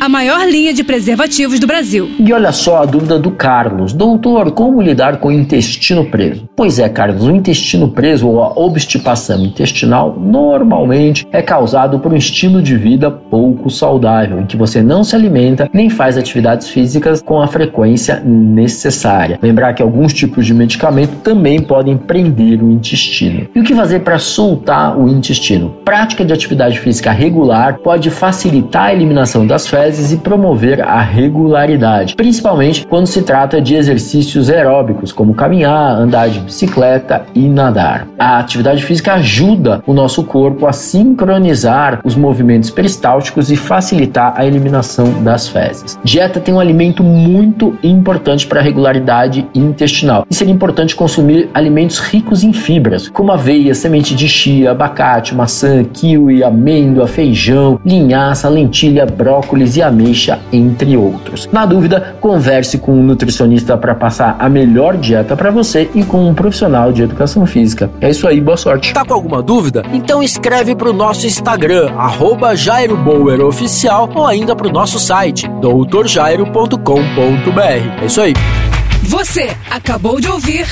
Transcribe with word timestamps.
a 0.00 0.08
maior 0.08 0.46
linha 0.46 0.74
de 0.74 0.84
preservativos 0.84 1.58
do 1.58 1.66
Brasil. 1.66 2.10
E 2.18 2.32
olha 2.32 2.52
só 2.52 2.82
a 2.82 2.84
dúvida 2.84 3.18
do 3.18 3.30
Carlos. 3.30 3.92
Doutor, 3.92 4.50
como 4.52 4.82
lidar 4.82 5.18
com 5.18 5.28
o 5.28 5.32
intestino 5.32 6.04
preso? 6.04 6.48
Pois 6.54 6.78
é, 6.78 6.88
Carlos, 6.88 7.24
o 7.24 7.30
intestino 7.30 7.88
preso 7.88 8.28
ou 8.28 8.42
a 8.42 8.52
obstipação 8.58 9.44
intestinal 9.44 10.16
normalmente 10.18 11.26
é 11.32 11.40
causado 11.40 11.98
por 11.98 12.12
um 12.12 12.16
estilo 12.16 12.62
de 12.62 12.76
vida 12.76 13.10
pouco 13.10 13.70
saudável, 13.70 14.40
em 14.40 14.46
que 14.46 14.56
você 14.56 14.82
não 14.82 15.02
se 15.02 15.16
alimenta 15.16 15.68
nem 15.72 15.88
faz 15.88 16.18
atividades 16.18 16.68
físicas 16.68 17.22
com 17.22 17.40
a 17.40 17.46
frequência 17.46 18.20
necessária. 18.24 19.38
Lembrar 19.42 19.72
que 19.74 19.82
alguns 19.82 20.12
tipos 20.12 20.44
de 20.44 20.52
medicamento 20.52 21.16
também 21.22 21.60
podem 21.60 21.96
prender 21.96 22.62
o 22.62 22.70
intestino. 22.70 23.46
E 23.54 23.60
o 23.60 23.64
que 23.64 23.74
fazer 23.74 24.00
para 24.00 24.18
soltar 24.18 24.98
o 24.98 25.08
intestino? 25.08 25.70
Prática 25.84 26.24
de 26.24 26.32
atividade 26.32 26.78
física 26.78 27.10
regular 27.10 27.78
pode 27.78 28.10
facilitar 28.10 28.86
a 28.86 28.92
eliminação 28.92 29.46
das 29.46 29.66
fezes 29.66 29.85
fezes 29.86 30.10
e 30.10 30.16
promover 30.16 30.80
a 30.82 31.00
regularidade, 31.00 32.16
principalmente 32.16 32.84
quando 32.88 33.06
se 33.06 33.22
trata 33.22 33.60
de 33.60 33.76
exercícios 33.76 34.50
aeróbicos, 34.50 35.12
como 35.12 35.32
caminhar, 35.32 35.96
andar 35.96 36.28
de 36.28 36.40
bicicleta 36.40 37.24
e 37.32 37.48
nadar. 37.48 38.08
A 38.18 38.40
atividade 38.40 38.82
física 38.82 39.14
ajuda 39.14 39.84
o 39.86 39.92
nosso 39.92 40.24
corpo 40.24 40.66
a 40.66 40.72
sincronizar 40.72 42.00
os 42.04 42.16
movimentos 42.16 42.68
peristálticos 42.68 43.48
e 43.52 43.54
facilitar 43.56 44.34
a 44.36 44.44
eliminação 44.44 45.22
das 45.22 45.46
fezes. 45.46 45.96
Dieta 46.02 46.40
tem 46.40 46.52
um 46.52 46.58
alimento 46.58 47.04
muito 47.04 47.78
importante 47.80 48.44
para 48.44 48.58
a 48.58 48.62
regularidade 48.64 49.46
intestinal 49.54 50.26
e 50.28 50.34
seria 50.34 50.52
importante 50.52 50.96
consumir 50.96 51.48
alimentos 51.54 52.00
ricos 52.00 52.42
em 52.42 52.52
fibras, 52.52 53.08
como 53.08 53.30
aveia, 53.30 53.72
semente 53.72 54.16
de 54.16 54.28
chia, 54.28 54.72
abacate, 54.72 55.32
maçã, 55.32 55.84
kiwi, 55.84 56.42
amêndoa, 56.42 57.06
feijão, 57.06 57.78
linhaça, 57.86 58.48
lentilha, 58.48 59.06
brócolis 59.06 59.75
e 59.76 59.82
ameixa, 59.82 60.38
entre 60.52 60.96
outros. 60.96 61.48
Na 61.52 61.66
dúvida, 61.66 62.16
converse 62.20 62.78
com 62.78 62.92
um 62.92 63.02
nutricionista 63.02 63.76
para 63.76 63.94
passar 63.94 64.36
a 64.38 64.48
melhor 64.48 64.96
dieta 64.96 65.36
para 65.36 65.50
você 65.50 65.90
e 65.94 66.02
com 66.02 66.28
um 66.28 66.34
profissional 66.34 66.92
de 66.92 67.02
educação 67.02 67.46
física. 67.46 67.90
É 68.00 68.10
isso 68.10 68.26
aí, 68.26 68.40
boa 68.40 68.56
sorte. 68.56 68.92
Tá 68.92 69.04
com 69.04 69.14
alguma 69.14 69.42
dúvida? 69.42 69.82
Então 69.92 70.22
escreve 70.22 70.74
para 70.74 70.90
o 70.90 70.92
nosso 70.92 71.26
Instagram, 71.26 71.90
arroba 71.96 72.54
Oficial, 73.46 74.10
ou 74.14 74.26
ainda 74.26 74.56
para 74.56 74.68
o 74.68 74.72
nosso 74.72 74.98
site, 74.98 75.48
doutorjairo.com.br. 75.60 78.02
É 78.02 78.06
isso 78.06 78.20
aí. 78.20 78.32
Você 79.02 79.50
acabou 79.70 80.20
de 80.20 80.28
ouvir 80.28 80.66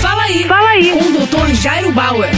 Fala 0.00 0.22
aí, 0.22 0.44
Fala 0.44 0.68
aí. 0.70 0.90
com 0.90 0.98
o 0.98 1.26
Dr. 1.26 1.54
Jairo 1.54 1.92
Bauer. 1.92 2.30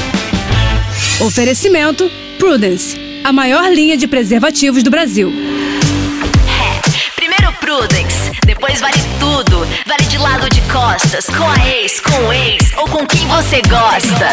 Oferecimento 1.20 2.10
Prudence, 2.38 2.98
a 3.22 3.32
maior 3.32 3.70
linha 3.70 3.96
de 3.96 4.08
preservativos 4.08 4.82
do 4.82 4.90
Brasil. 4.90 5.30
Com 11.10 11.44
a 11.44 11.66
ex, 11.66 12.00
com 12.00 12.28
o 12.28 12.32
ex 12.32 12.72
ou 12.76 12.86
com 12.86 13.04
quem 13.04 13.26
você 13.26 13.60
gosta. 13.62 14.28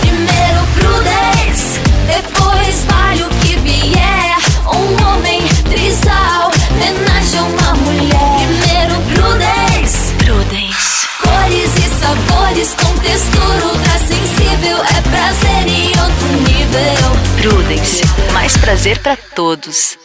Primeiro 0.00 0.66
Prudence, 0.74 1.78
depois 2.08 2.84
vale 2.86 3.22
o 3.22 3.28
que 3.28 3.56
vier. 3.60 4.36
Um 4.66 5.06
homem 5.06 5.46
trisal, 5.70 6.50
homenagem 6.72 7.38
a 7.38 7.42
uma 7.44 7.74
mulher. 7.74 8.48
Primeiro 8.48 9.00
Prudence, 9.14 10.12
Prudence. 10.14 11.06
cores 11.22 11.76
e 11.76 12.00
sabores 12.00 12.74
com 12.74 12.98
textura 12.98 13.66
ultra 13.66 13.98
sensível. 14.00 14.78
É 14.78 15.00
prazer 15.08 15.68
em 15.68 15.88
outro 16.00 16.26
nível. 16.50 17.16
Prudence. 17.40 18.02
Mais 18.32 18.56
prazer 18.56 18.98
pra 18.98 19.16
todos. 19.16 19.98